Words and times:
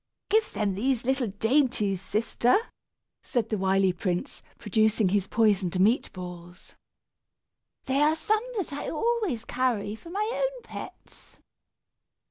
"Give 0.29 0.51
them 0.53 0.73
these 0.73 1.05
little 1.05 1.27
dainties, 1.27 2.01
sister," 2.01 2.57
said 3.21 3.49
the 3.49 3.57
wily 3.59 3.93
prince, 3.93 4.41
producing 4.57 5.09
his 5.09 5.27
poisoned 5.27 5.79
meat 5.79 6.11
balls. 6.11 6.73
"They 7.85 8.01
are 8.01 8.15
some 8.15 8.41
that 8.57 8.73
I 8.73 8.89
always 8.89 9.45
carry 9.45 9.93
for 9.95 10.09
my 10.09 10.27
own 10.33 10.63
pets." 10.63 11.37